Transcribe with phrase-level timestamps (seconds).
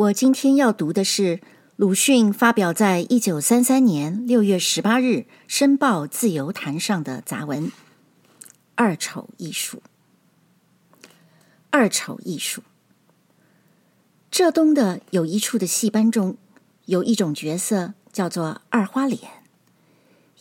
[0.00, 1.42] 我今天要读的是
[1.76, 5.04] 鲁迅发表在一九三三年六月十八日
[5.46, 7.66] 《申报自由谈》上的杂文
[8.76, 9.82] 《二丑艺术》。
[11.68, 12.62] 二丑艺术。
[14.30, 16.38] 浙东的有一处的戏班中，
[16.86, 19.30] 有一种角色叫做二花脸，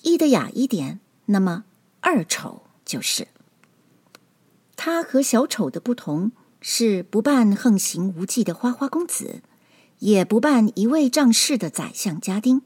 [0.03, 1.65] 译的雅一点，那么
[1.99, 3.27] 二丑就是。
[4.77, 6.31] 他和小丑的不同
[6.61, 9.41] 是不扮横行无忌的花花公子。
[9.99, 12.61] 也不扮一位仗势的宰相家丁，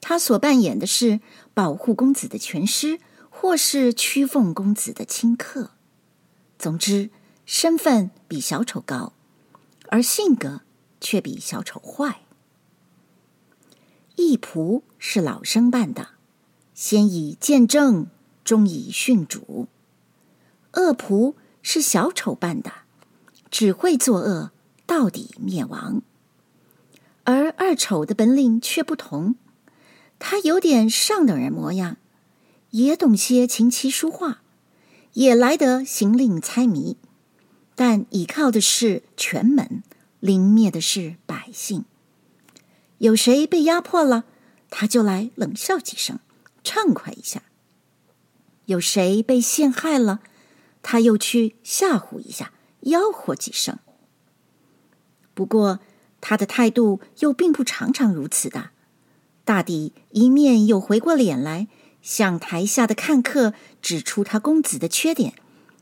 [0.00, 1.20] 他所扮演的是
[1.54, 5.70] 保护公子的权师，或是屈奉公子的亲客。
[6.58, 7.10] 总之，
[7.46, 9.12] 身份比小丑高，
[9.88, 10.62] 而性格
[11.00, 12.22] 却比小丑坏。
[14.16, 16.08] 义仆是老生扮的，
[16.74, 18.08] 先以见证，
[18.42, 19.68] 终以训主；
[20.72, 22.72] 恶仆是小丑扮的，
[23.48, 24.50] 只会作恶，
[24.84, 26.02] 到底灭亡。
[27.30, 29.34] 而二丑的本领却不同，
[30.18, 31.98] 他有点上等人模样，
[32.70, 34.38] 也懂些琴棋书画，
[35.12, 36.96] 也来得行令猜谜，
[37.74, 39.82] 但倚靠的是权门，
[40.20, 41.84] 凌灭的是百姓。
[42.96, 44.24] 有谁被压迫了，
[44.70, 46.20] 他就来冷笑几声，
[46.64, 47.40] 畅快一下；
[48.64, 50.20] 有谁被陷害了，
[50.82, 53.78] 他又去吓唬一下，吆喝几声。
[55.34, 55.80] 不过，
[56.20, 58.70] 他的态度又并不常常如此的，
[59.44, 61.68] 大抵一面又回过脸来，
[62.02, 65.34] 向台下的看客指出他公子的缺点，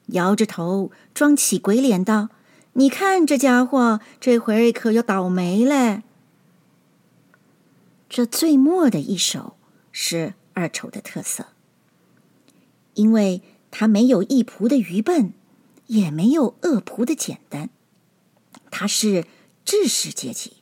[0.09, 2.29] 摇着头装起鬼脸道
[2.75, 6.03] ：“你看这家伙，这回可要倒霉嘞。”
[8.09, 9.57] 这最末的一首
[9.91, 11.47] 是二丑的特色，
[12.93, 15.33] 因为他没有一仆的愚笨，
[15.87, 17.71] 也没有恶仆的简单，
[18.71, 19.25] 他是。
[19.67, 20.59] 知识阶级，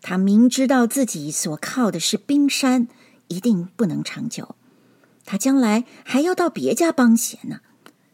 [0.00, 2.86] 他明知道自己所靠的是冰山，
[3.26, 4.54] 一定不能长久。
[5.26, 7.62] 他将来还要到别家帮闲呢，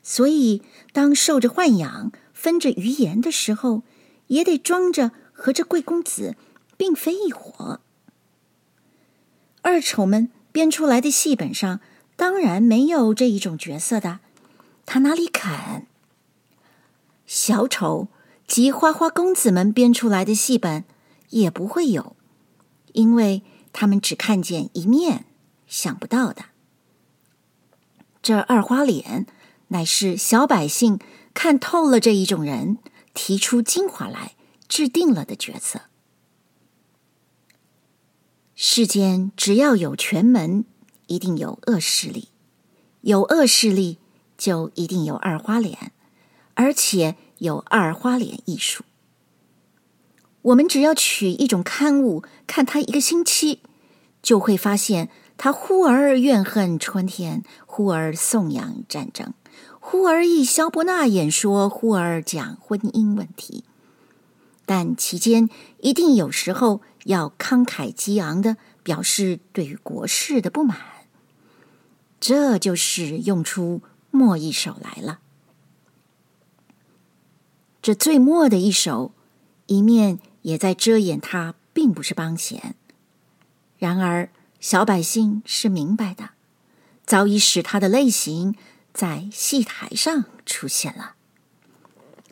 [0.02, 0.62] 所以
[0.94, 3.82] 当受着豢养、分着余盐的时候，
[4.28, 6.36] 也得装着和这贵公子
[6.78, 7.80] 并非一伙。
[9.60, 11.80] 二丑们编出来的戏本上，
[12.16, 14.20] 当然没有这一种角色的，
[14.86, 15.84] 他哪里肯？
[17.26, 18.08] 小丑。
[18.50, 20.84] 及花花公子们编出来的戏本
[21.28, 22.16] 也不会有，
[22.94, 25.24] 因为他们只看见一面，
[25.68, 26.46] 想不到的。
[28.20, 29.28] 这二花脸
[29.68, 30.98] 乃是小百姓
[31.32, 32.78] 看透了这一种人，
[33.14, 34.34] 提出精华来
[34.66, 35.82] 制定了的角色。
[38.56, 40.64] 世间只要有权门，
[41.06, 42.30] 一定有恶势力；
[43.02, 43.98] 有恶势力，
[44.36, 45.92] 就一定有二花脸，
[46.54, 47.16] 而且。
[47.40, 48.84] 有二花脸艺术，
[50.42, 53.60] 我们只要取一种刊物看它一个星期，
[54.22, 55.08] 就会发现
[55.38, 59.32] 它忽而怨恨春天，忽而颂扬战争，
[59.80, 63.64] 忽而以萧伯纳演说，忽而讲婚姻问题。
[64.66, 65.48] 但其间
[65.78, 70.76] 一定有时候要慷慨激昂地表示对于国事的不满，
[72.20, 73.80] 这就是用出
[74.10, 75.20] 末一手来了。
[77.82, 79.12] 这最末的一首，
[79.66, 82.74] 一面也在遮掩他并不是帮闲。
[83.78, 84.30] 然而
[84.60, 86.30] 小百姓是明白的，
[87.06, 88.54] 早已使他的类型
[88.92, 91.14] 在戏台上出现了。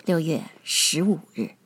[0.04, 1.57] 六月十五日。